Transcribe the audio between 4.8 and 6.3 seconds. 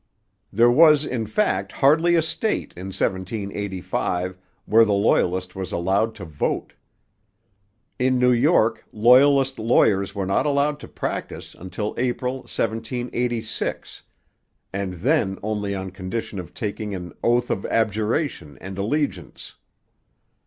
the Loyalist was allowed to